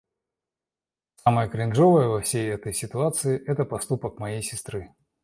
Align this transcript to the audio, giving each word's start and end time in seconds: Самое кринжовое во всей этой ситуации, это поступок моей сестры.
Самое 1.17 1.47
кринжовое 1.47 2.07
во 2.07 2.21
всей 2.21 2.49
этой 2.49 2.73
ситуации, 2.73 3.37
это 3.45 3.65
поступок 3.65 4.17
моей 4.17 4.41
сестры. 4.41 4.95